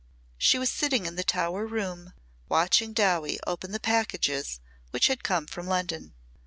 [0.39, 2.13] She was sitting in the Tower room,
[2.49, 6.15] watching Dowie open the packages which had come from London.